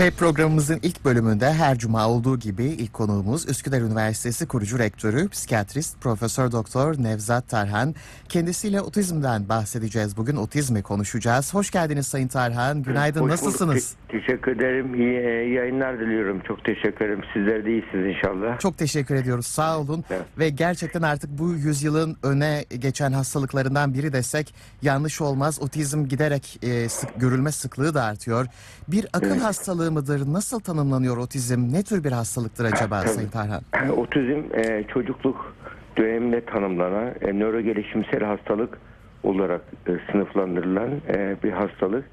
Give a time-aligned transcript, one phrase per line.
[0.00, 6.00] Ve programımızın ilk bölümünde her cuma olduğu gibi ilk konuğumuz Üsküdar Üniversitesi kurucu rektörü, psikiyatrist
[6.00, 7.94] Profesör Doktor Nevzat Tarhan.
[8.28, 10.16] Kendisiyle otizmden bahsedeceğiz.
[10.16, 11.54] Bugün otizmi konuşacağız.
[11.54, 12.82] Hoş geldiniz Sayın Tarhan.
[12.82, 13.20] Günaydın.
[13.20, 13.96] Hoş Nasılsınız?
[14.08, 14.94] Te- teşekkür ederim.
[14.94, 16.40] İyi e, yayınlar diliyorum.
[16.48, 17.22] Çok teşekkür ederim.
[17.34, 18.58] Sizler de iyisiniz inşallah.
[18.58, 19.46] Çok teşekkür ediyoruz.
[19.46, 20.04] Sağ olun.
[20.10, 20.22] Evet.
[20.38, 25.58] Ve gerçekten artık bu yüzyılın öne geçen hastalıklarından biri desek yanlış olmaz.
[25.62, 28.46] Otizm giderek e, sık, görülme sıklığı da artıyor.
[28.88, 29.42] Bir akıl Evet.
[29.42, 30.32] hastalığı mıdır?
[30.32, 31.72] Nasıl tanımlanıyor otizm?
[31.72, 33.08] Ne tür bir hastalıktır acaba Tabii.
[33.08, 33.62] Sayın Tarhan?
[33.96, 35.54] Otizm e, çocukluk
[35.96, 38.78] döneminde tanımlanan e, nöro gelişimsel hastalık
[39.22, 42.04] olarak e, sınıflandırılan e, bir hastalık.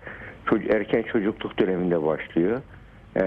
[0.46, 2.62] Çocuk, erken çocukluk döneminde başlıyor.
[3.16, 3.24] E,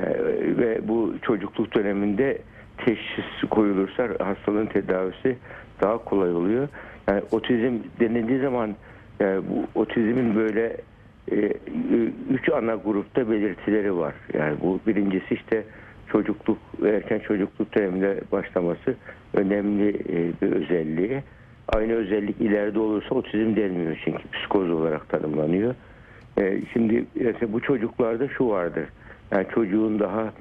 [0.58, 2.38] ve bu çocukluk döneminde
[2.76, 5.38] teşhis koyulursa hastalığın tedavisi
[5.80, 6.68] daha kolay oluyor.
[7.08, 8.76] Yani otizm denildiği zaman
[9.20, 10.80] e, bu otizmin böyle e,
[12.30, 14.14] üç ana grupta belirtileri var.
[14.34, 15.64] Yani bu birincisi işte
[16.12, 18.94] çocukluk, erken çocukluk döneminde başlaması
[19.34, 21.22] önemli e, bir özelliği.
[21.68, 25.74] Aynı özellik ileride olursa otizm denmiyor çünkü psikoz olarak tanımlanıyor.
[26.38, 28.84] E, Şimdi mesela bu çocuklarda şu vardır.
[29.32, 30.32] Yani çocuğun daha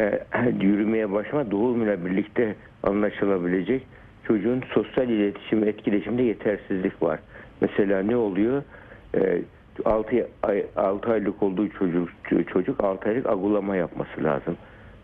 [0.00, 0.22] e,
[0.60, 3.86] yürümeye başlama doğumuyla birlikte anlaşılabilecek
[4.26, 7.20] çocuğun sosyal iletişim, etkileşimde yetersizlik var.
[7.60, 8.62] Mesela ne oluyor?
[9.14, 9.42] E,
[9.84, 12.08] 6 ay 6 aylık olduğu çocuk
[12.52, 14.56] çocuk 6 aylık agulama yapması lazım.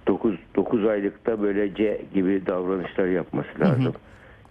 [0.09, 3.95] 9 9 aylıkta böyle C gibi davranışlar yapması lazım.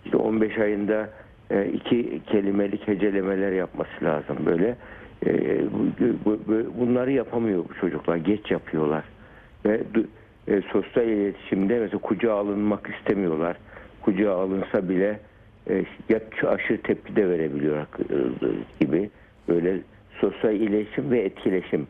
[0.05, 1.09] İşte 15 ayında
[1.51, 4.75] e, iki kelimelik hecelemeler yapması lazım böyle.
[5.25, 8.15] E, bu- bu- bu- bunları yapamıyor bu çocuklar.
[8.15, 9.03] Geç yapıyorlar.
[9.65, 9.81] Ve
[10.47, 13.57] e, sosyal iletişimde mesela kucağa alınmak istemiyorlar.
[14.01, 15.19] Kucağa alınsa bile
[16.09, 17.85] ya aşırı tepki de verebiliyor
[18.79, 19.09] gibi
[19.49, 19.77] böyle
[20.21, 21.87] sosyal iletişim ve etkileşim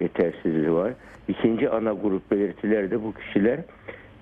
[0.00, 0.92] yetersizliği var.
[1.28, 3.60] İkinci ana grup belirtilerde bu kişiler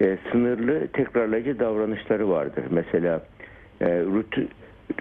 [0.01, 2.65] e, sınırlı tekrarlayıcı davranışları vardır.
[2.71, 3.23] Mesela
[3.81, 4.49] e, rutin,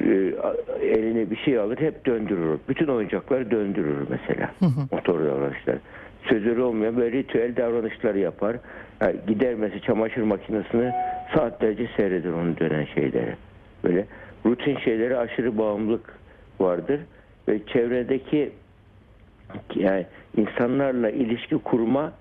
[0.01, 0.33] e,
[0.81, 2.59] eline bir şey alır hep döndürür.
[2.69, 4.51] Bütün oyuncakları döndürür mesela.
[4.91, 5.75] Motor davranışlar.
[6.29, 8.57] Sözleri olmayan böyle ritüel davranışlar yapar.
[9.01, 10.91] Yani gider mesela çamaşır makinesini
[11.35, 13.35] saatlerce seyreder onun dönen şeyleri.
[13.83, 14.05] Böyle
[14.45, 16.13] rutin şeylere aşırı bağımlılık
[16.59, 16.99] vardır
[17.47, 18.51] ve çevredeki
[19.75, 20.05] yani
[20.37, 22.13] insanlarla ilişki kurma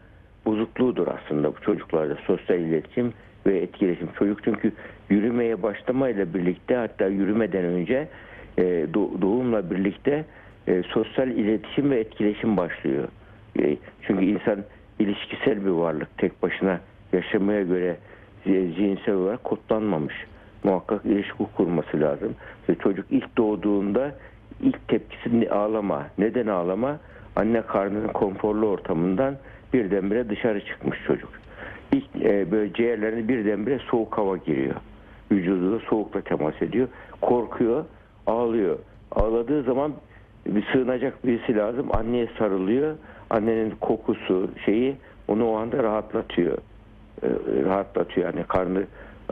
[0.47, 3.13] bozukluğudur aslında bu çocuklarda sosyal iletişim
[3.47, 4.09] ve etkileşim.
[4.19, 4.73] Çocuk çünkü
[5.11, 8.09] yürümeye başlamayla birlikte hatta yürümeden önce
[8.59, 8.63] e,
[8.95, 10.25] doğ- doğumla birlikte
[10.69, 13.09] e, sosyal iletişim ve etkileşim başlıyor.
[13.61, 14.65] E, çünkü insan
[14.99, 16.19] ilişkisel bir varlık.
[16.19, 16.81] Tek başına
[17.13, 17.97] yaşamaya göre
[18.47, 20.15] zi- zihinsel olarak kodlanmamış.
[20.65, 22.35] Muhakkak ilişki kurması lazım.
[22.69, 24.15] Ve çocuk ilk doğduğunda
[24.63, 26.07] ilk tepkisi ağlama.
[26.19, 26.99] Neden ağlama?
[27.37, 29.37] Anne karnının konforlu ortamından
[29.73, 31.31] birdenbire dışarı çıkmış çocuk.
[31.93, 34.75] İlk e, böyle ciğerlerine birdenbire soğuk hava giriyor.
[35.33, 36.89] Vücudu da soğukla temas ediyor.
[37.21, 37.85] Korkuyor,
[38.27, 38.79] ağlıyor.
[39.13, 39.93] Ağladığı zaman
[40.47, 41.87] bir sığınacak birisi lazım.
[41.93, 42.97] Anneye sarılıyor.
[43.31, 44.97] Annenin kokusu şeyi
[45.29, 46.59] onu o anda rahatlatıyor.
[47.23, 47.29] E,
[47.65, 48.35] rahatlatıyor.
[48.35, 48.85] Yani karnı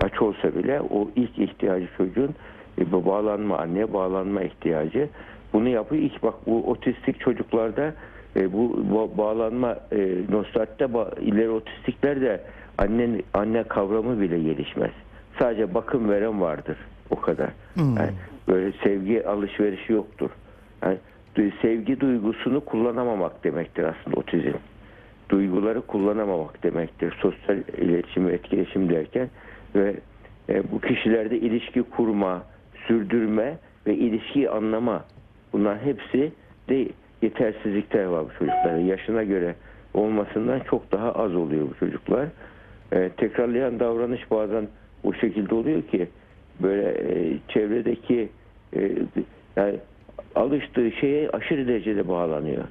[0.03, 2.35] aç olsa bile o ilk ihtiyacı çocuğun
[2.81, 5.09] e, bağlanma anneye bağlanma ihtiyacı.
[5.53, 6.03] Bunu yapıyor.
[6.03, 7.95] İlk bak bu otistik çocuklarda
[8.37, 12.41] e, bu ba- bağlanma e, nostatta ba- ileri otistikler de
[12.79, 14.91] annen anne kavramı bile gelişmez.
[15.39, 16.77] Sadece bakım veren vardır.
[17.11, 17.51] O kadar.
[17.77, 18.11] Yani
[18.49, 20.31] böyle sevgi alışverişi yoktur.
[20.83, 20.99] Yani
[21.63, 24.57] sevgi duygusunu kullanamamak demektir aslında otizm.
[25.29, 27.17] Duyguları kullanamamak demektir.
[27.21, 29.29] Sosyal iletişim etkileşim derken
[29.75, 29.95] ve
[30.49, 32.43] e, bu kişilerde ilişki kurma,
[32.89, 35.05] sürdürme ve ilişkiyi anlama
[35.53, 36.33] bunlar hepsi
[36.69, 36.89] de
[37.23, 38.81] yetersizlikler var bu çocukların.
[38.81, 39.55] Yaşına göre
[39.95, 42.29] olmasından çok daha az oluyor bu çocuklar.
[42.93, 44.69] E, tekrarlayan davranış bazen
[45.05, 46.09] o şekilde oluyor ki
[46.63, 48.29] böyle e, çevredeki
[48.77, 48.93] e,
[49.57, 49.75] yani
[50.35, 52.65] alıştığı şeye aşırı derecede bağlanıyor.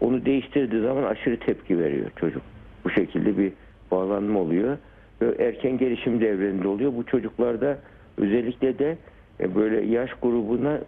[0.00, 2.42] Onu değiştirdiği zaman aşırı tepki veriyor çocuk.
[2.84, 3.52] Bu şekilde bir
[3.90, 4.78] bağlanma oluyor.
[5.22, 6.92] Ve erken gelişim devreinde oluyor.
[6.96, 7.78] Bu çocuklarda
[8.18, 8.98] özellikle de
[9.40, 10.78] e, böyle yaş grubuna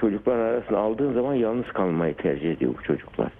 [0.00, 3.32] çocuklar arasında aldığın zaman yalnız kalmayı tercih ediyor bu çocuklar.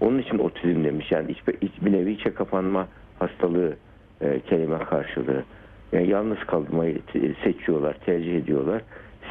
[0.00, 1.30] Onun için otizm demiş yani
[1.60, 3.76] iç, bir nevi içe kapanma hastalığı
[4.20, 5.44] e, kelime karşılığı.
[5.92, 6.98] Yani yalnız kalmayı
[7.44, 8.82] seçiyorlar, tercih ediyorlar,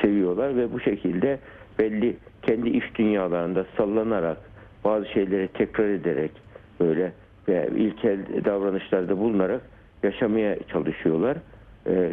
[0.02, 1.40] seviyorlar ve bu şekilde
[1.80, 4.38] belli kendi iş dünyalarında sallanarak
[4.84, 6.32] bazı şeyleri tekrar ederek
[6.80, 7.12] böyle
[7.48, 9.62] ve ilkel davranışlarda bulunarak
[10.04, 11.38] yaşamaya çalışıyorlar.
[11.90, 12.12] E,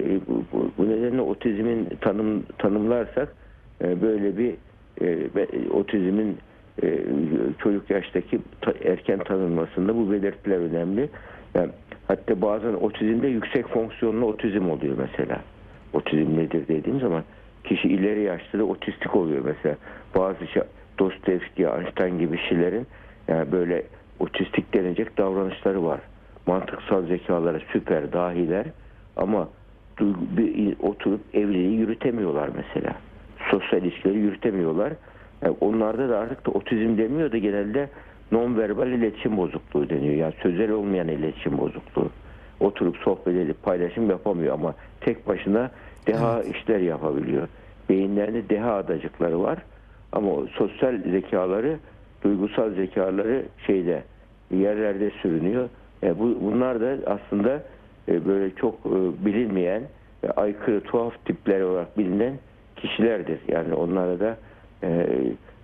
[0.78, 3.34] bu, nedenle otizmin tanım tanımlarsak
[3.84, 4.54] e, böyle bir
[5.00, 5.28] e,
[5.70, 6.38] otizmin
[6.82, 6.98] e,
[7.58, 11.08] çocuk yaştaki ta- erken tanınmasında bu belirtiler önemli.
[12.08, 15.40] Hatta bazen otizmde yüksek fonksiyonlu otizm oluyor mesela.
[15.92, 17.24] Otizm nedir dediğim zaman
[17.64, 19.76] kişi ileri yaşta da otistik oluyor mesela.
[20.16, 20.62] Bazı şey,
[20.98, 22.86] Dostoyevski, Einstein gibi kişilerin
[23.28, 23.82] yani böyle
[24.20, 26.00] otistik denecek davranışları var.
[26.46, 28.66] Mantıksal zekaları süper, dahiler
[29.16, 29.48] ama
[30.00, 32.94] bir, oturup evliliği yürütemiyorlar mesela.
[33.50, 34.92] Sosyal ilişkileri yürütemiyorlar.
[35.42, 37.88] Yani onlarda da artık da otizm demiyor da genelde
[38.32, 40.14] nonverbal iletişim bozukluğu deniyor.
[40.14, 42.10] Yani sözel olmayan iletişim bozukluğu.
[42.60, 45.70] Oturup sohbet edip paylaşım yapamıyor ama tek başına
[46.06, 47.48] deha işler yapabiliyor.
[47.88, 49.58] Beyinlerinde deha adacıkları var
[50.12, 51.78] ama sosyal zekaları,
[52.22, 54.02] duygusal zekaları şeyde
[54.50, 55.68] yerlerde sürünüyor.
[56.02, 57.62] E, bu bunlar da aslında e,
[58.08, 59.82] böyle çok e, bilinmeyen,
[60.24, 62.32] e, aykırı, tuhaf tipler olarak bilinen
[62.76, 63.38] kişilerdir.
[63.48, 64.36] Yani onlara da
[64.82, 65.06] e,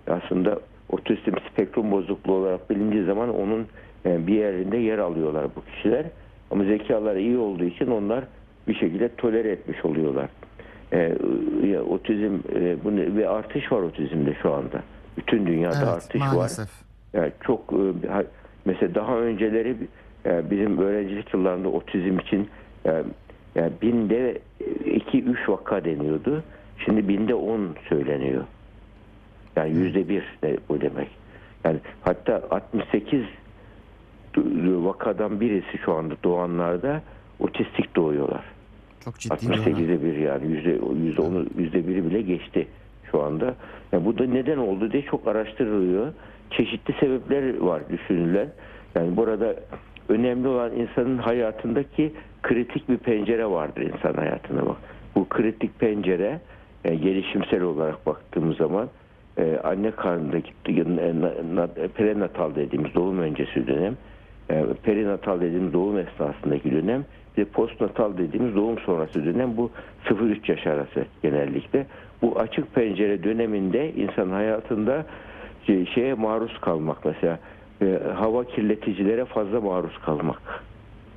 [0.07, 0.59] aslında
[0.89, 3.67] otizm spektrum bozukluğu olarak bilindiği zaman onun
[4.05, 6.05] e, bir yerinde yer alıyorlar bu kişiler.
[6.51, 8.23] Ama zekaları iyi olduğu için onlar
[8.67, 10.29] bir şekilde tolere etmiş oluyorlar.
[10.93, 11.13] E,
[11.89, 14.83] otizm e, bu ne- ve artış var otizmde şu anda.
[15.17, 16.33] Bütün dünyada Evet artış var.
[16.35, 16.69] maalesef.
[17.13, 17.77] Yani çok e,
[18.65, 19.75] mesela daha önceleri e,
[20.25, 22.49] bizim öğrencilik yıllarında otizm için
[22.85, 23.03] e,
[23.55, 24.39] yani binde
[24.85, 26.43] 2-3 vaka deniyordu.
[26.85, 28.43] Şimdi binde 10 söyleniyor.
[29.55, 31.07] Yani yüzde bir de bu demek.
[31.63, 33.21] Yani hatta 68
[34.33, 37.01] du- vakadan birisi şu anda doğanlarda
[37.39, 38.43] otistik doğuyorlar.
[39.05, 39.57] Çok ciddi bir oran.
[39.57, 42.67] 68'e bir yani yüzde yüzde onu yüzde biri bile geçti
[43.11, 43.55] şu anda.
[43.91, 46.13] Yani bu da neden oldu diye çok araştırılıyor.
[46.51, 48.49] Çeşitli sebepler var düşünülen.
[48.95, 49.55] Yani burada
[50.09, 52.13] önemli olan insanın hayatındaki
[52.43, 54.77] kritik bir pencere vardır insan hayatına bak.
[55.15, 56.39] Bu kritik pencere
[56.85, 58.89] e, gelişimsel olarak baktığımız zaman
[59.37, 60.83] e, anne karnındaki e,
[61.21, 63.97] na- na- prenatal dediğimiz doğum öncesi dönem,
[64.49, 67.05] e, perinatal dediğimiz doğum esnasındaki dönem,
[67.37, 69.71] de postnatal dediğimiz doğum sonrası dönem bu
[70.05, 71.85] 0-3 yaş arası genellikle.
[72.21, 75.05] Bu açık pencere döneminde insan hayatında
[75.67, 77.39] şey- şeye maruz kalmak mesela
[77.81, 80.63] e, hava kirleticilere fazla maruz kalmak.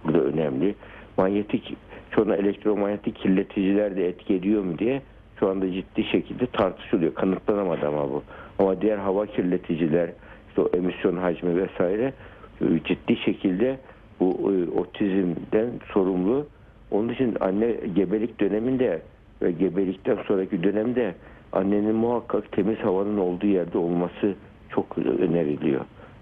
[0.04, 0.74] Bu da önemli.
[1.16, 1.76] Manyetik
[2.10, 5.02] çoğuna elektromanyetik kirleticiler de etki ediyor mu diye
[5.40, 7.14] şu anda ciddi şekilde tartışılıyor.
[7.14, 8.22] Kanıtlanamadı ama bu.
[8.58, 10.10] Ama diğer hava kirleticiler,
[10.48, 12.12] işte o emisyon hacmi vesaire
[12.60, 13.78] e, ciddi şekilde
[14.20, 16.46] bu e, otizmden sorumlu.
[16.90, 19.02] Onun için anne gebelik döneminde
[19.42, 21.14] ve gebelikten sonraki dönemde
[21.52, 24.34] annenin muhakkak temiz havanın olduğu yerde olması
[24.70, 25.80] çok öneriliyor.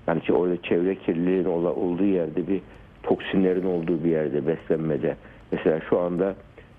[0.08, 2.60] Yani işte orada çevre kirliliğinin ola- olduğu yerde bir
[3.02, 5.16] toksinlerin olduğu bir yerde beslenmede.
[5.52, 6.36] Mesela şu anda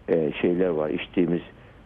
[0.10, 1.42] e, şeyler var içtiğimiz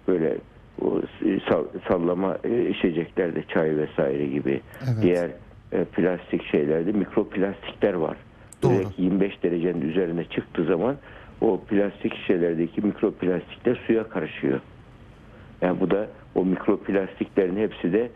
[0.08, 0.38] böyle
[0.82, 1.02] o
[1.50, 5.02] sal- sallama e, içeceklerde çay vesaire gibi Evet.
[5.02, 5.30] diğer
[5.72, 8.18] e, plastik şeylerde mikroplastikler var.
[8.64, 8.74] Doğru.
[8.74, 10.98] Özellikle 25 derecenin üzerine çıktığı zaman
[11.42, 14.60] o plastik şişelerdeki mikroplastikler suya karışıyor.
[15.62, 18.10] Yani bu da o mikroplastiklerin hepsi de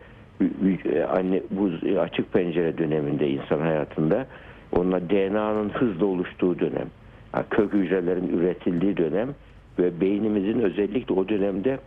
[1.09, 4.25] anne bu açık pencere döneminde insan hayatında
[4.71, 6.87] onunla DNA'nın hızla oluştuğu dönem.
[7.35, 9.29] Yani kök hücrelerin üretildiği dönem
[9.79, 11.79] ve beynimizin özellikle o dönemde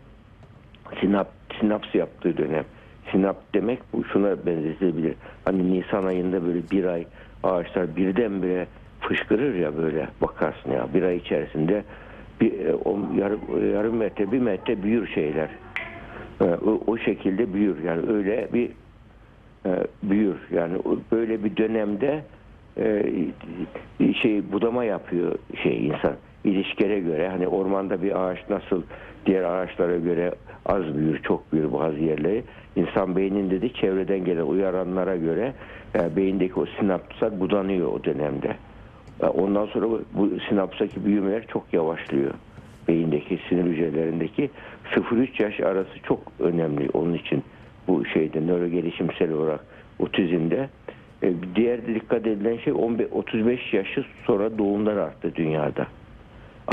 [1.00, 1.28] sinap,
[1.60, 2.64] sinaps yaptığı dönem.
[3.12, 5.14] Sinap demek bu şuna benzetilebilir.
[5.44, 7.06] Hani Nisan ayında böyle bir ay
[7.42, 8.66] ağaçlar birdenbire
[9.00, 11.84] fışkırır ya böyle bakarsın ya bir ay içerisinde
[12.40, 13.40] bir e, o yarım,
[13.74, 15.48] yarım metre bir metre büyür şeyler.
[16.40, 17.84] E, O, o şekilde büyür.
[17.84, 18.70] Yani öyle bir
[19.66, 19.70] e,
[20.02, 20.36] büyür.
[20.50, 20.78] Yani
[21.12, 22.24] böyle bir dönemde
[22.78, 23.02] e,
[24.22, 26.14] şey budama yapıyor şey insan.
[26.44, 28.82] İlişkilere göre hani ormanda bir ağaç nasıl
[29.26, 30.34] diğer ağaçlara göre
[30.66, 32.44] az büyür çok büyür bazı yerleri.
[32.76, 35.52] İnsan beyninde de çevreden gelen uyaranlara göre
[35.94, 38.56] e, beyindeki o sinapslar budanıyor o dönemde.
[39.22, 42.30] E, ondan sonra bu, sinapstaki büyümeler çok yavaşlıyor
[42.88, 44.50] beyindeki sinir hücrelerindeki
[44.94, 47.44] 0-3 yaş arası çok önemli onun için
[47.88, 49.60] bu şeyde nöro gelişimsel olarak
[49.98, 50.68] otizmde
[51.22, 55.86] e, diğer dikkat edilen şey 15, 35 yaşı sonra doğumlar arttı dünyada.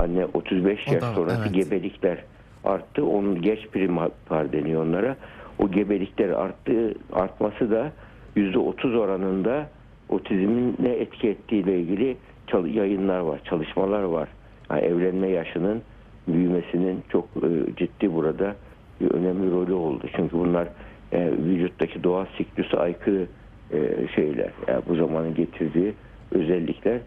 [0.03, 1.53] Anne 35 O yaş da, sonrası evet.
[1.53, 2.24] gebelikler
[2.63, 3.05] arttı.
[3.05, 4.12] Onun geç primar
[4.53, 5.15] deniyor onlara.
[5.60, 7.91] O gebelikler arttı, artması da
[8.38, 9.70] %30 oranında
[10.10, 12.17] otizmin ne etki ettiğiyle ilgili
[12.65, 14.29] yayınlar var, çalışmalar var.
[14.70, 15.82] Yani evlenme yaşının
[16.27, 18.56] büyümesinin çok e, ciddi burada
[19.01, 20.08] bir önemli rolü oldu.
[20.15, 20.68] Çünkü bunlar
[21.12, 23.27] e, vücuttaki doğal siklüse aykırı
[23.72, 24.51] e, şeyler.
[24.68, 25.94] Yani bu zamanın getirdiği
[26.32, 27.00] özellikler.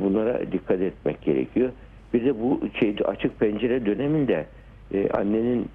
[0.00, 1.70] Bunlara dikkat etmek gerekiyor.
[2.14, 4.46] Bir de bu şey açık pencere döneminde
[4.94, 5.68] e, annenin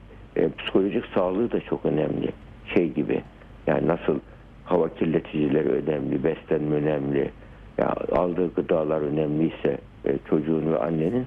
[0.58, 2.30] psikolojik sağlığı da çok önemli.
[2.74, 3.22] Şey gibi.
[3.68, 4.20] Yani nasıl
[4.66, 7.32] hava kirleticileri önemli, beslenme önemli,
[7.78, 11.26] ya aldığı gıdalar önemliyse e, çocuğun ve annenin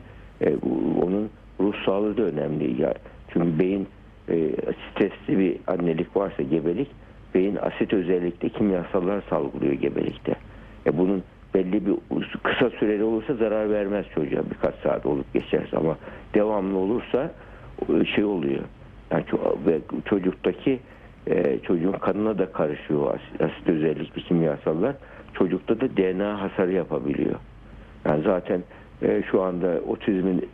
[1.02, 2.82] onun ruh sağlığı da önemli.
[2.82, 2.94] Ya,
[3.32, 3.88] çünkü beyin
[4.28, 4.50] e,
[4.90, 6.88] stresli bir annelik varsa gebelik
[7.35, 10.35] beyin asit özellikle kimyasallar salgılıyor gebelikte.
[10.87, 11.23] E, bunun
[11.54, 11.94] belli bir
[12.42, 15.97] kısa süreli olursa zarar vermez çocuğa birkaç saat olup geçerse ama
[16.35, 17.32] devamlı olursa
[17.88, 18.62] e, şey oluyor.
[19.11, 19.25] Yani
[20.04, 20.80] çocuktaki
[21.26, 24.97] e, çocuğun kanına da karışıyor asit, asit özellikli kimyasallar.
[25.35, 27.35] Çocukta da DNA hasarı yapabiliyor.
[28.04, 28.62] Yani zaten
[29.02, 30.49] e, şu anda otizmin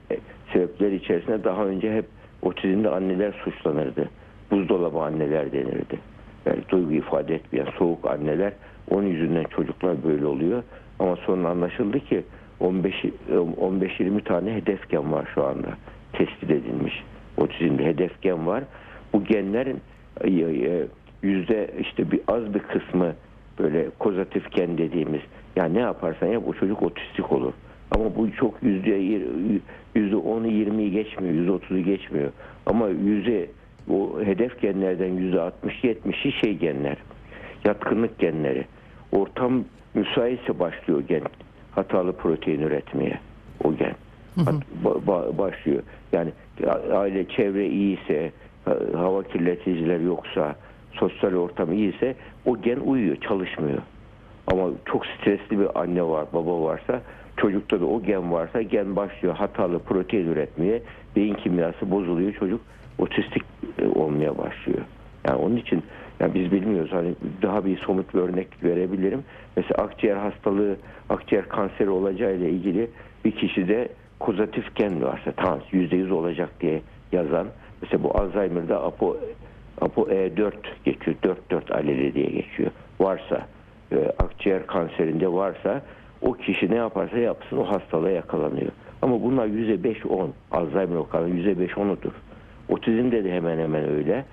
[0.53, 2.05] sebepleri içerisinde daha önce hep
[2.43, 4.09] otizmde anneler suçlanırdı.
[4.51, 5.99] Buzdolabı anneler denirdi.
[6.47, 8.53] Yani duygu ifade etmeyen soğuk anneler
[8.91, 10.63] onun yüzünden çocuklar böyle oluyor.
[10.99, 12.25] Ama sonra anlaşıldı ki
[12.61, 12.95] 15
[13.31, 15.69] 15-20 tane hedef gen var şu anda
[16.13, 17.05] tespit edilmiş.
[17.37, 18.65] Otizmde hedef gen var.
[19.13, 19.81] Bu genlerin
[20.21, 20.87] e, e,
[21.23, 23.15] yüzde işte bir az bir kısmı
[23.59, 25.21] böyle kozatif gen dediğimiz
[25.57, 27.53] yani ne yaparsan yap o çocuk otistik olur.
[27.91, 28.91] Ama bu çok yüzde
[29.99, 32.31] yir- yüzde onu yirmiyi geçmiyor, yüzde otuzu geçmiyor.
[32.67, 33.47] Ama yüzde
[33.91, 36.97] o hedef genlerden yüzde altmış yetmişi şey genler,
[37.65, 38.65] yatkınlık genleri.
[39.13, 39.65] Ortam
[39.95, 41.23] müsaitse başlıyor gen
[41.71, 43.19] hatalı protein üretmeye
[43.65, 43.95] o gen.
[44.85, 45.83] Ba- ba- başlıyor.
[46.13, 46.31] Yani
[46.93, 48.33] aile çevre iyiyse,
[48.65, 50.57] ha- hava kirleticiler yoksa,
[50.93, 52.15] sosyal ortam iyiyse
[52.47, 53.79] o gen uyuyor, çalışmıyor.
[54.47, 57.01] Ama çok stresli bir anne var, baba varsa
[57.39, 60.83] çocukta da o gen varsa gen başlıyor hatalı protein üretmeye.
[61.17, 62.33] Beyin kimyası bozuluyor.
[62.33, 62.61] Çocuk
[62.99, 63.43] otistik
[63.79, 64.85] e, olmaya başlıyor.
[65.29, 65.83] Yani onun için
[66.21, 66.93] yani biz bilmiyoruz.
[66.93, 69.25] Hani daha bir somut bir örnek verebilirim.
[69.57, 70.77] Mesela akciğer hastalığı,
[71.09, 72.91] akciğer kanseri olacağıyla ilgili
[73.25, 73.89] bir kişide
[74.21, 77.47] kozatif gen varsa tamam %100 olacak diye yazan
[77.83, 79.17] mesela bu Alzheimer'da APO
[79.81, 80.53] APO E4
[80.85, 81.17] geçiyor.
[81.51, 82.71] 4-4 aleli diye geçiyor.
[83.01, 83.47] Varsa
[83.93, 85.83] e, akciğer kanserinde varsa
[86.23, 88.73] o kişi ne yaparsa yapsın o hastalığa yakalanıyor.
[89.03, 92.13] Ama bunlar %5-10 Alzheimer oranı %5-10'udur.
[92.69, 94.25] Otizmde de hemen hemen öyle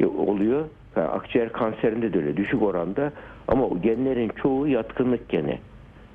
[0.00, 0.64] E, oluyor.
[0.96, 3.12] Yani akciğer kanserinde de öyle düşük oranda
[3.48, 5.58] ama o genlerin çoğu yatkınlık geni.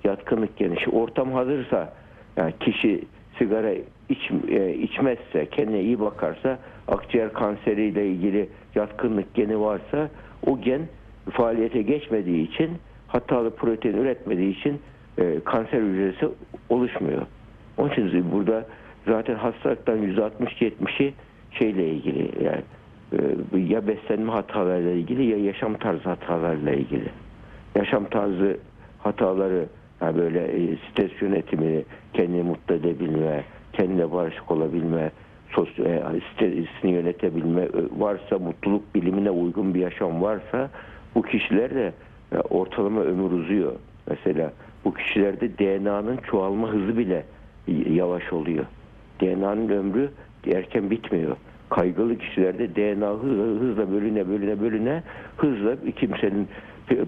[0.04, 0.80] Yatkınlık geni.
[0.80, 1.94] Şimdi ortam hazırsa
[2.38, 3.04] yani kişi
[3.38, 3.72] sigara
[4.10, 10.10] iç, e, içmezse, kendine iyi bakarsa, akciğer kanseriyle ilgili yatkınlık geni varsa
[10.48, 10.82] o gen
[11.32, 12.70] faaliyete geçmediği için
[13.08, 14.80] hatalı protein üretmediği için
[15.20, 16.30] e, kanser hücresi
[16.70, 17.22] oluşmuyor.
[17.78, 18.66] Onun için burada
[19.08, 21.14] zaten hastalıktan %60-70'i
[21.52, 22.62] şeyle ilgili yani
[23.54, 27.10] e, ya beslenme hatalarıyla ilgili ya yaşam tarzı hatalarıyla ilgili.
[27.76, 28.58] Yaşam tarzı
[29.00, 29.66] hataları
[30.02, 31.84] yani böyle e, stres yönetimini
[32.14, 35.12] kendini mutlu edebilme, kendine barışık olabilme,
[35.58, 36.02] e,
[36.34, 40.70] stresini yönetebilme e, varsa, mutluluk bilimine uygun bir yaşam varsa
[41.16, 41.94] bu kişiler de
[42.32, 43.74] e, ortalama ömür uzuyor.
[44.10, 44.52] Mesela
[44.86, 47.26] bu kişilerde DNA'nın çoğalma hızı bile
[47.90, 48.66] yavaş oluyor.
[49.22, 50.10] DNA'nın ömrü
[50.48, 51.36] erken bitmiyor.
[51.70, 55.04] Kaygılı kişilerde DNA hızla, bölüne bölüne bölüne
[55.38, 56.48] hızla kimsenin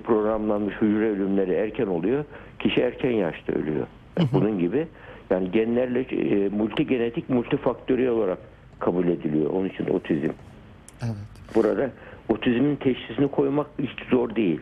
[0.03, 2.25] programlanmış hücre ölümleri erken oluyor.
[2.59, 3.87] Kişi erken yaşta ölüyor.
[4.33, 4.87] Bunun gibi
[5.29, 8.37] yani genlerle e, multigenetik multifaktöriyel olarak
[8.79, 9.49] kabul ediliyor.
[9.49, 10.29] Onun için otizm.
[11.03, 11.15] Evet.
[11.55, 11.89] Burada
[12.29, 14.61] otizmin teşhisini koymak hiç zor değil.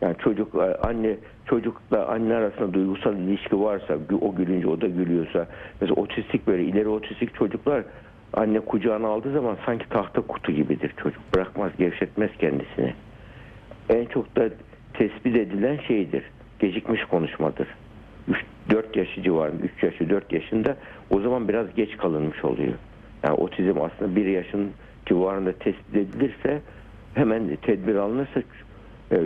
[0.00, 5.46] Yani çocuk anne çocukla anne arasında duygusal ilişki varsa o gülünce o da gülüyorsa
[5.80, 7.84] mesela otistik böyle ileri otistik çocuklar
[8.32, 11.22] anne kucağına aldığı zaman sanki tahta kutu gibidir çocuk.
[11.34, 12.94] Bırakmaz, gevşetmez kendisini.
[13.88, 14.48] En çok da
[14.94, 16.22] tespit edilen şeydir.
[16.58, 17.68] Gecikmiş konuşmadır.
[18.70, 20.76] 4 yaşı civarında, 3 yaşı 4 yaşında
[21.10, 22.72] o zaman biraz geç kalınmış oluyor.
[23.24, 24.70] Yani otizm aslında 1 yaşın
[25.06, 26.60] civarında tespit edilirse
[27.14, 28.42] hemen tedbir alınırsa
[29.12, 29.16] e,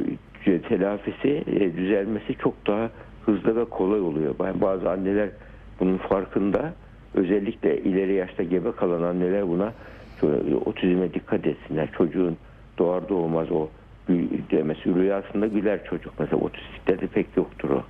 [0.44, 2.90] telafisi, e, düzelmesi çok daha
[3.26, 4.35] hızlı ve kolay oluyor.
[4.44, 5.28] Yani bazı anneler
[5.80, 6.73] bunun farkında.
[7.14, 9.73] Özellikle ileri yaşta gebe kalan anneler buna
[10.23, 11.88] e, otizme dikkat etsinler.
[11.99, 12.37] Çocuğun
[12.78, 13.68] doğar doğmaz o
[14.50, 16.12] demesi rüyasında güler çocuk.
[16.18, 17.82] Mesela otistiklerde pek yoktur o.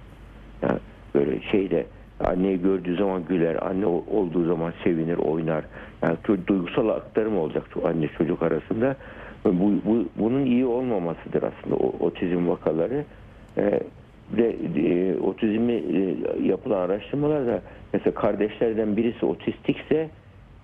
[0.63, 0.79] Yani
[1.15, 1.87] böyle şeyde
[2.25, 5.65] anneyi gördüğü zaman güler, anne olduğu zaman sevinir, oynar.
[6.03, 6.17] Yani
[6.47, 8.97] duygusal aktarım olacak anne çocuk arasında.
[9.45, 13.05] Bu, bu bunun iyi olmamasıdır aslında o otizm vakaları.
[13.59, 13.81] Ee,
[14.37, 20.09] de e, otizmi e, yapılan araştırmalarda mesela kardeşlerden birisi otistikse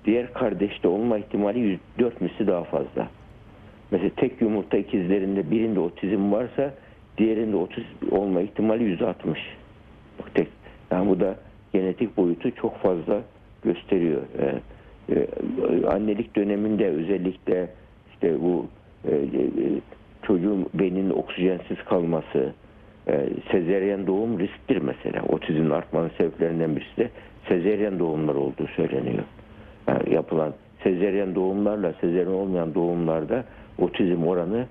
[0.05, 1.59] diğer kardeşte olma ihtimali
[1.99, 3.09] 104 misli daha fazla.
[3.91, 6.75] Mesela tek yumurta ikizlerinde birinde otizm varsa
[7.19, 9.41] diğerinde otizm olma ihtimali yüzde altmış.
[10.19, 10.49] Bak tek.
[10.91, 11.37] Yani bu da
[11.73, 13.23] genetik boyutu çok fazla
[13.65, 14.23] gösteriyor.
[14.39, 14.59] Ee,
[15.15, 15.27] e,
[15.87, 17.69] annelik döneminde özellikle
[18.17, 18.67] işte bu
[19.09, 19.21] e, e,
[20.23, 22.53] çocuğun beyninin oksijensiz kalması,
[23.09, 25.23] e, sezeryen doğum risktir mesela.
[25.29, 27.11] Otizmin artmanın sebeplerinden birisi de
[27.49, 29.25] sezeryen doğumlar olduğu söyleniyor.
[29.89, 33.45] Yani yapılan sezeryen doğumlarla sezeryen olmayan doğumlarda
[33.79, 34.67] otizm oranı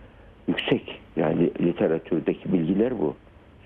[0.48, 1.02] yüksek.
[1.16, 3.16] Yani literatürdeki bilgiler bu.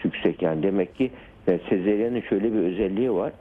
[0.03, 1.11] Yüksek yani demek ki
[1.47, 3.31] e, sezeryenin şöyle bir özelliği var.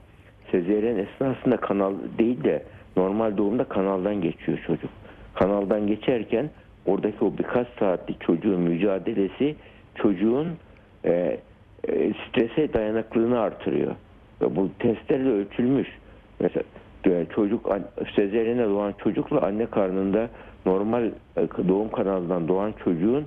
[0.51, 2.63] Sezeryen esnasında kanal değil de
[2.97, 4.91] normal doğumda kanaldan geçiyor çocuk.
[5.39, 6.51] Kanaldan geçerken
[6.87, 9.57] oradaki o birkaç saatlik çocuğun mücadelesi
[9.95, 10.49] çocuğun
[11.05, 11.41] e,
[11.89, 13.95] e, strese dayanıklılığını artırıyor.
[14.41, 15.89] Ve bu testlerle ölçülmüş.
[16.41, 16.63] Mesela
[17.07, 17.71] e, çocuk
[18.17, 20.29] sezeryene doğan çocukla anne karnında
[20.67, 21.05] normal
[21.37, 23.27] e, doğum kanalından doğan çocuğun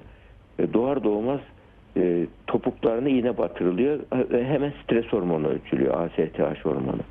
[0.60, 1.40] e, doğar doğmaz
[1.98, 7.02] e, topuklarına iğne batırılıyor ve hemen stres hormonu ölçülüyor ASTH hormonu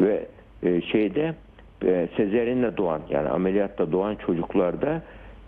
[0.00, 0.26] ve
[0.62, 1.34] e, şeyde
[1.84, 5.02] e, sezeryenle doğan yani ameliyatta doğan çocuklarda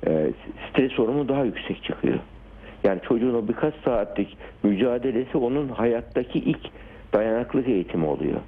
[0.07, 0.31] e,
[0.71, 2.19] stres hormonu daha yüksek çıkıyor.
[2.85, 6.61] Yani çocuğun o birkaç saatlik mücadelesi onun hayattaki ilk
[7.13, 8.41] dayanıklık eğitimi oluyor.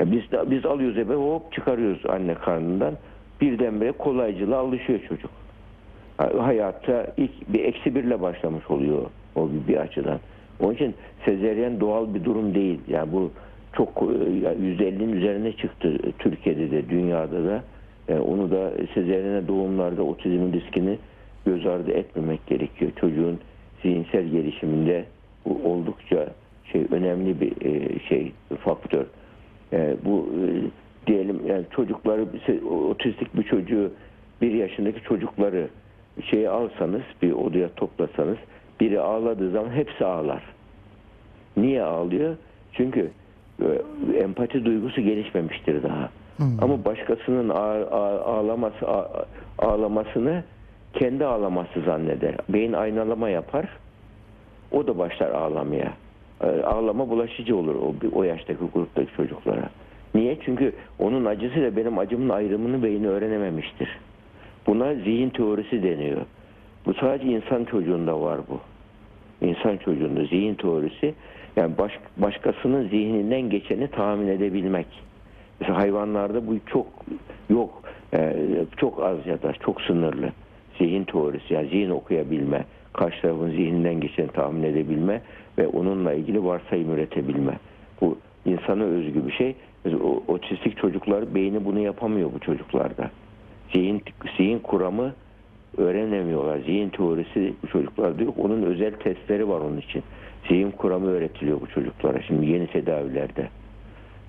[0.00, 2.94] Yani biz de, biz alıyoruz ebe hop çıkarıyoruz anne karnından.
[3.40, 5.30] Birdenbire kolaycılığa alışıyor çocuk.
[6.38, 8.98] Hayata ilk bir eksi birle başlamış oluyor
[9.34, 10.18] o bir, bir açıdan.
[10.60, 10.94] Onun için
[11.24, 12.80] sezeryen doğal bir durum değil.
[12.88, 13.30] Yani bu
[13.78, 17.64] çok %50'nin üzerine çıktı Türkiye'de de dünyada da.
[18.08, 20.98] Yani onu da sezeryene doğumlarda otizmin riskini
[21.46, 22.90] göz ardı etmemek gerekiyor.
[23.00, 23.38] Çocuğun
[23.82, 25.04] zihinsel gelişiminde
[25.44, 26.28] bu oldukça
[26.72, 29.06] şey önemli bir e, şey faktör.
[29.72, 30.46] E, bu e,
[31.06, 32.26] diyelim yani çocukları
[32.90, 33.92] otistik bir çocuğu
[34.42, 35.68] bir yaşındaki çocukları
[36.30, 38.38] şeyi alsanız bir odaya toplasanız
[38.80, 40.42] biri ağladığı zaman hepsi ağlar.
[41.56, 42.36] Niye ağlıyor?
[42.72, 43.10] Çünkü
[44.14, 46.08] empati duygusu gelişmemiştir daha.
[46.36, 46.62] Hmm.
[46.62, 48.86] Ama başkasının ağlaması
[49.58, 50.44] ağlamasını
[50.92, 52.34] kendi ağlaması zanneder.
[52.48, 53.68] Beyin aynalama yapar.
[54.72, 55.92] O da başlar ağlamaya.
[56.40, 59.68] Ee, ağlama bulaşıcı olur o, o yaştaki gruptaki çocuklara.
[60.14, 60.38] Niye?
[60.44, 63.88] Çünkü onun acısıyla benim acımın ayrımını beyni öğrenememiştir.
[64.66, 66.20] Buna zihin teorisi deniyor.
[66.86, 68.60] Bu sadece insan çocuğunda var bu.
[69.46, 71.14] İnsan çocuğunda zihin teorisi
[71.56, 74.86] yani baş, başkasının zihninden geçeni tahmin edebilmek.
[75.60, 76.86] Mesela hayvanlarda bu çok
[77.50, 77.82] yok.
[78.14, 78.36] E,
[78.76, 80.32] çok az ya da çok sınırlı
[80.78, 85.20] zihin teorisi yani zihin okuyabilme, karşı tarafın zihninden geçeni tahmin edebilme
[85.58, 87.58] ve onunla ilgili varsayım üretebilme.
[88.00, 89.54] Bu insana özgü bir şey.
[89.84, 93.10] Mesela otistik çocuklar beyni bunu yapamıyor bu çocuklarda.
[93.72, 94.02] Zihin,
[94.36, 95.12] zihin kuramı
[95.76, 96.58] öğrenemiyorlar.
[96.58, 98.34] Zihin teorisi çocuklarda yok.
[98.38, 100.02] Onun özel testleri var onun için.
[100.48, 103.48] Zihin kuramı öğretiliyor bu çocuklara şimdi yeni tedavilerde.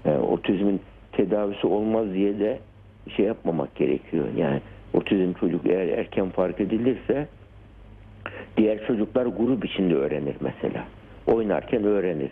[0.05, 2.59] Yani otizmin tedavisi olmaz diye de
[3.15, 4.25] şey yapmamak gerekiyor.
[4.37, 4.61] Yani
[4.93, 7.27] otizm çocuk eğer erken fark edilirse
[8.57, 10.85] diğer çocuklar grup içinde öğrenir mesela.
[11.27, 12.29] Oynarken öğrenir.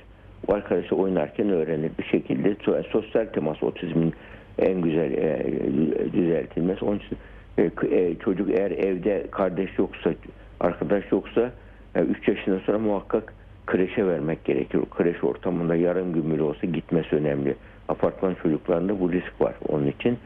[0.47, 2.56] O arkadaşı oynarken öğrenir bir şekilde.
[2.91, 4.13] Sosyal temas otizmin
[4.60, 6.86] en güzel e, düzeltilmesi.
[6.86, 7.17] Onun için
[7.58, 10.13] e, e, çocuk eğer evde kardeş yoksa,
[10.60, 11.52] arkadaş yoksa
[11.95, 13.34] 3 e, yaşından sonra muhakkak
[13.67, 14.82] kreşe vermek gerekir.
[14.97, 17.56] Kreş ortamında yarım gün bile olsa gitmesi önemli.
[17.88, 19.56] Apartman çocuklarında bu risk var.
[19.67, 20.17] Onun için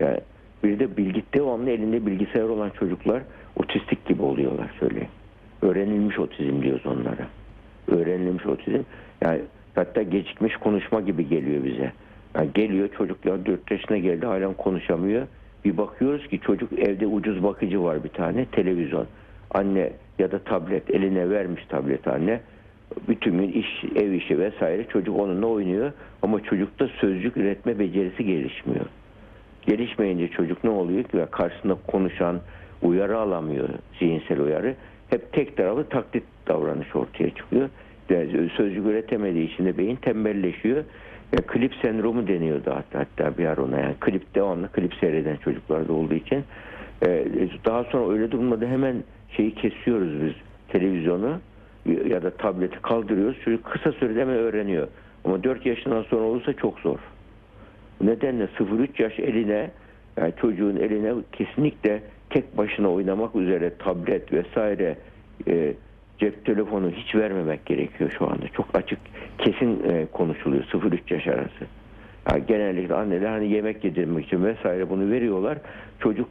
[0.00, 0.18] yani
[0.64, 3.22] bir de bilgi devamlı elinde bilgisayar olan çocuklar
[3.56, 5.08] otistik gibi oluyorlar söyleyeyim.
[5.62, 7.26] Öğrenilmiş otizm diyoruz onlara.
[7.88, 8.82] Öğrenilmiş otizm.
[9.24, 9.40] Yani
[9.74, 11.92] hatta gecikmiş konuşma gibi geliyor bize.
[12.34, 15.26] Yani geliyor çocuklar 4 yaşına geldi halen konuşamıyor.
[15.64, 19.06] Bir bakıyoruz ki çocuk evde ucuz bakıcı var bir tane televizyon.
[19.50, 22.40] Anne ya da tablet eline vermiş tablet anne.
[23.08, 25.92] Bütün gün iş, ev işi vesaire çocuk onunla oynuyor.
[26.22, 28.86] Ama çocukta sözcük üretme becerisi gelişmiyor.
[29.66, 32.40] Gelişmeyince çocuk ne oluyor ki karşısında konuşan
[32.82, 34.74] uyarı alamıyor zihinsel uyarı.
[35.10, 37.68] Hep tek taraflı taklit davranış ortaya çıkıyor.
[38.10, 40.84] Yani sözcük üretemediği için de beyin tembelleşiyor.
[41.32, 43.80] Ya klip sendromu deniyordu hatta, hatta bir ara ona.
[43.80, 46.44] Yani klip devamlı klip seyreden çocuklarda olduğu için.
[47.06, 47.26] Ee,
[47.64, 48.96] daha sonra öyle durumda hemen
[49.36, 50.32] şeyi kesiyoruz biz
[50.68, 51.40] televizyonu
[51.86, 53.36] ya da tableti kaldırıyoruz.
[53.44, 54.88] Çocuk kısa sürede hemen öğreniyor.
[55.24, 56.98] Ama 4 yaşından sonra olursa çok zor.
[58.00, 59.70] Bu nedenle 0-3 yaş eline
[60.16, 64.96] yani çocuğun eline kesinlikle tek başına oynamak üzere tablet vesaire
[65.48, 65.74] e,
[66.18, 68.48] cep telefonu hiç vermemek gerekiyor şu anda.
[68.48, 68.98] Çok açık
[69.38, 71.66] kesin e, konuşuluyor 0-3 yaş arası.
[72.30, 75.58] Yani genellikle anneler hani yemek yedirmek için vesaire bunu veriyorlar.
[76.00, 76.28] Çocuk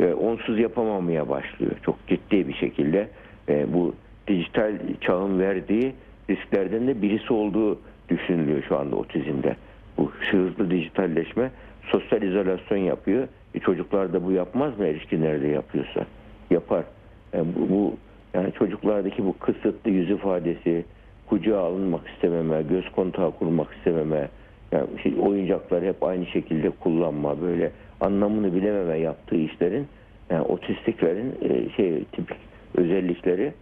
[0.00, 1.72] e, onsuz yapamamaya başlıyor.
[1.82, 3.08] Çok ciddi bir şekilde
[3.48, 3.94] e, bu
[4.28, 5.92] dijital çağın verdiği
[6.30, 9.56] risklerden de birisi olduğu düşünülüyor şu anda otizmde.
[9.98, 11.50] Bu hızlı dijitalleşme
[11.82, 13.28] sosyal izolasyon yapıyor.
[13.54, 16.06] E çocuklar da bu yapmaz mı erişkinler de yapıyorsa?
[16.50, 16.84] Yapar.
[17.32, 17.96] Yani e, bu, bu
[18.34, 20.84] Yani çocuklardaki bu kısıtlı yüz ifadesi,
[21.26, 24.28] kucağa alınmak istememe, göz kontağı kurmak istememe,
[24.72, 29.86] yani şey, oyuncakları hep aynı şekilde kullanma, böyle anlamını bilememe yaptığı işlerin
[30.30, 32.36] yani otistiklerin e, şey tipik
[32.74, 33.52] özellikleri.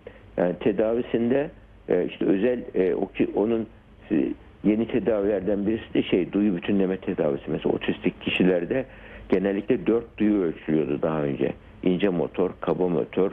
[0.40, 1.50] Yani tedavisinde
[1.88, 3.66] e, işte özel e, o ki onun
[4.11, 4.33] e,
[4.64, 7.50] yeni tedavilerden birisi de şey duyu bütünleme tedavisi.
[7.50, 8.85] Mesela otistik kişilerde
[9.29, 11.53] genellikle dört duyu ölçülüyordu daha önce.
[11.83, 13.31] İnce motor, kaba motor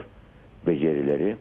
[0.66, 1.36] becerileri,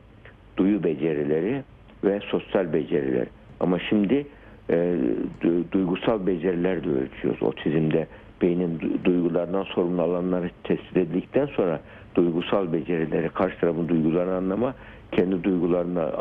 [0.58, 1.64] duyu becerileri
[2.04, 3.28] ve sosyal beceriler.
[3.60, 4.26] Ama şimdi
[4.70, 4.96] e,
[5.42, 7.44] du- duygusal beceriler de ölçüyoruz.
[7.44, 8.08] Otizmde
[8.42, 11.80] beynin du- duygulardan sorumlu alanları tespit edildikten sonra
[12.16, 14.74] duygusal becerileri, karşı tarafın duygularını anlama,
[15.12, 16.12] kendi duygularını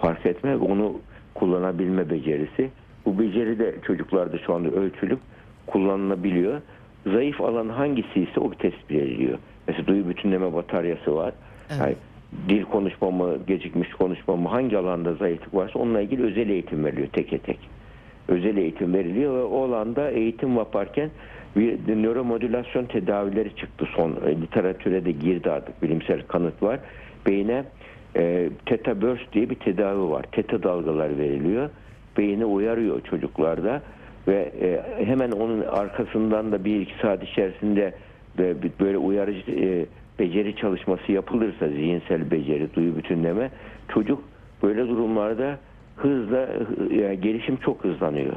[0.00, 1.00] fark etme onu
[1.34, 2.70] kullanabilme becerisi.
[3.06, 5.18] Bu beceri de çocuklarda şu anda ölçülüp
[5.66, 6.60] kullanılabiliyor.
[7.06, 9.38] Zayıf alan hangisi ise o tespit ediliyor.
[9.68, 11.32] Mesela duyu bütünleme bataryası var.
[11.70, 11.80] Evet.
[11.80, 11.94] Yani
[12.48, 17.08] dil konuşma mı, gecikmiş konuşma mı, hangi alanda zayıflık varsa onunla ilgili özel eğitim veriliyor
[17.08, 17.58] teke tek.
[18.28, 21.10] Özel eğitim veriliyor ve o alanda eğitim yaparken
[21.56, 26.80] bir nöromodülasyon tedavileri çıktı son e, literatüre de girdi artık bilimsel kanıt var.
[27.26, 27.64] Beyne
[28.16, 30.22] e, teta burst diye bir tedavi var.
[30.32, 31.70] Teta dalgalar veriliyor.
[32.18, 33.82] Beyni uyarıyor çocuklarda
[34.28, 37.94] ve e, hemen onun arkasından da bir iki saat içerisinde
[38.38, 39.86] de bir- böyle uyarıcı e,
[40.18, 43.50] beceri çalışması yapılırsa zihinsel beceri, duyu bütünleme
[43.94, 44.24] çocuk
[44.62, 45.58] böyle durumlarda
[45.96, 48.32] hızla hı- yani gelişim çok hızlanıyor.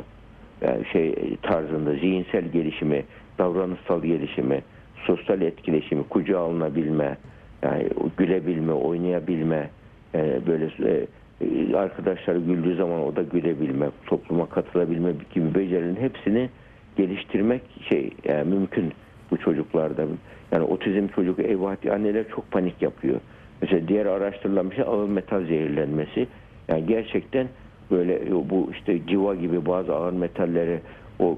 [0.62, 3.04] Yani şey tarzında zihinsel gelişimi,
[3.38, 4.62] davranışsal gelişimi,
[5.06, 7.17] sosyal etkileşimi, kucağa alınabilme,
[7.63, 9.70] yani gülebilme, oynayabilme,
[10.15, 11.08] e, böyle e,
[11.41, 16.50] e, arkadaşları güldüğü zaman o da gülebilme, topluma katılabilme gibi becerilerin hepsini
[16.98, 18.93] geliştirmek şey yani mümkün
[19.32, 20.06] bu çocuklarda.
[20.52, 23.20] Yani otizm eyvah diye anneler çok panik yapıyor.
[23.62, 26.28] Mesela diğer araştırılan bir şey ağır metal zehirlenmesi.
[26.67, 27.48] Yani gerçekten
[27.91, 30.82] böyle bu işte civa gibi bazı ağır metallere
[31.19, 31.38] o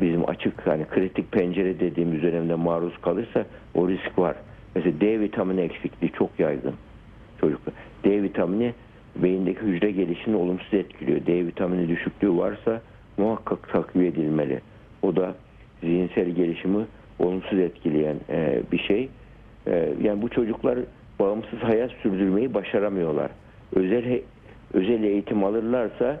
[0.00, 4.36] bizim açık hani kritik pencere dediğimiz dönemde maruz kalırsa o risk var.
[4.74, 6.74] Mesela D vitamini eksikliği çok yaygın
[7.40, 7.74] çocuklar.
[8.04, 8.74] D vitamini
[9.16, 11.26] beyindeki hücre gelişimini olumsuz etkiliyor.
[11.26, 12.82] D vitamini düşüklüğü varsa
[13.16, 14.60] muhakkak takviye edilmeli.
[15.02, 15.34] O da
[15.80, 16.84] zihinsel gelişimi
[17.18, 19.08] olumsuz etkileyen e, bir şey.
[19.66, 20.78] E, yani bu çocuklar
[21.18, 23.30] bağımsız hayat sürdürmeyi başaramıyorlar.
[23.74, 24.20] Özel
[24.76, 26.20] özel eğitim alırlarsa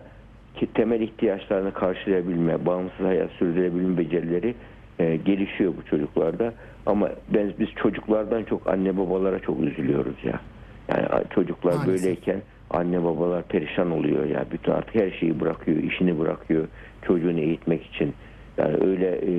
[0.54, 4.54] ki temel ihtiyaçlarını karşılayabilme, bağımsız hayat sürdürebilme becerileri
[4.98, 6.54] e, gelişiyor bu çocuklarda.
[6.86, 10.40] Ama ben biz çocuklardan çok anne babalara çok üzülüyoruz ya.
[10.88, 11.86] Yani çocuklar Maalesef.
[12.02, 14.44] böyleyken anne babalar perişan oluyor ya.
[14.52, 16.68] Bütün artık her şeyi bırakıyor, işini bırakıyor
[17.02, 18.14] çocuğunu eğitmek için.
[18.58, 19.32] Yani öyle e,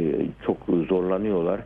[0.46, 0.58] çok
[0.90, 1.60] zorlanıyorlar.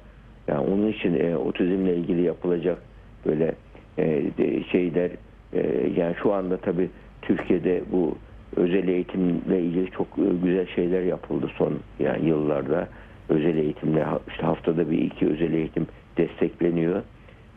[0.47, 2.77] Yani onun için e, otizmle ilgili yapılacak
[3.25, 3.55] böyle
[3.97, 4.05] e,
[4.37, 5.11] de- şeyler
[5.53, 6.89] e, yani şu anda tabii
[7.21, 8.17] Türkiye'de bu
[8.55, 12.88] özel eğitimle ilgili çok e, güzel şeyler yapıldı son yani yıllarda.
[13.29, 17.03] Özel eğitimle işte haftada bir iki özel eğitim destekleniyor.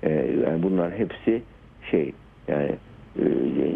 [0.03, 0.11] E,
[0.47, 1.43] yani bunlar hepsi
[1.91, 2.13] şey
[2.49, 2.71] yani
[3.19, 3.25] e,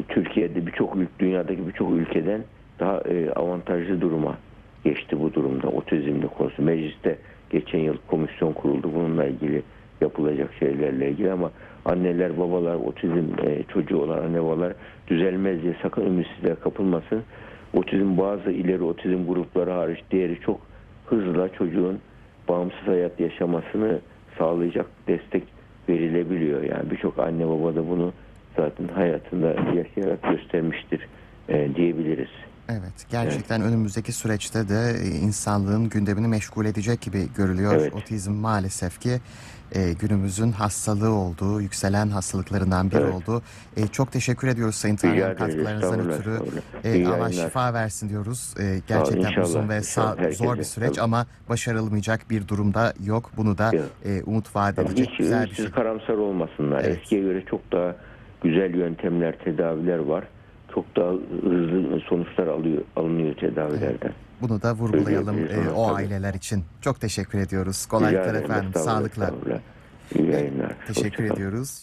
[0.08, 2.40] Türkiye'de birçok dünyadaki birçok ülkeden
[2.80, 3.02] daha
[3.36, 4.38] avantajlı duruma
[4.84, 6.62] geçti bu durumda otizmle konusu.
[6.62, 7.18] Mecliste
[7.50, 9.62] geçen yıl komisyon kuruldu bununla ilgili
[10.00, 11.50] yapılacak şeylerle ilgili ama
[11.88, 14.72] anneler babalar otizm e, çocuğu olan anne babalar
[15.08, 17.22] düzelmez diye sakın ümitsizliğe kapılmasın.
[17.74, 20.60] Otizm bazı ileri otizm grupları hariç diğeri çok
[21.06, 21.98] hızla çocuğun
[22.48, 23.98] bağımsız hayat yaşamasını
[24.38, 25.42] sağlayacak destek
[25.88, 26.62] verilebiliyor.
[26.62, 28.12] Yani birçok anne baba da bunu
[28.56, 31.08] zaten hayatında yaşayarak göstermiştir
[31.48, 32.30] e, diyebiliriz.
[32.70, 37.74] Evet, gerçekten önümüzdeki süreçte de e, insanlığın gündemini meşgul edecek gibi görülüyor.
[37.74, 37.94] Evet.
[37.94, 39.20] Otizm maalesef ki
[39.74, 43.14] e, günümüzün hastalığı olduğu, yükselen hastalıklarından biri Evet.
[43.14, 43.42] oldu.
[43.76, 45.38] E, çok teşekkür ediyoruz Sayın ederiz.
[45.38, 46.38] katkılarınızdan ötürü.
[46.84, 48.54] E, Allah şifa versin diyoruz.
[48.60, 50.16] E, gerçekten inşallah, uzun ve inşallah.
[50.16, 51.00] sa- zor bir süreç tabii.
[51.04, 53.30] ama başarılmayacak bir durumda yok.
[53.36, 53.72] Bunu da
[54.04, 55.70] e, umut vaat edecek hiç güzel bir şey.
[55.70, 56.80] karamsar olmasınlar.
[56.84, 56.98] Evet.
[56.98, 57.96] Eskiye göre çok daha
[58.42, 60.24] güzel yöntemler, tedaviler var.
[60.78, 61.12] Çok daha
[61.42, 64.12] hızlı sonuçlar alıyor, alınıyor tedavilerden.
[64.40, 65.94] Bunu da vurgulayalım e, o tabii.
[65.96, 66.64] aileler için.
[66.80, 67.86] Çok teşekkür ediyoruz.
[67.86, 68.66] Kolaylıklar efendim.
[68.68, 69.24] estağfurullah, Sağlıkla.
[69.24, 69.58] estağfurullah.
[70.18, 70.72] İyi yayınlar.
[70.86, 71.34] Teşekkür Hoşça kalın.
[71.36, 71.70] ediyoruz.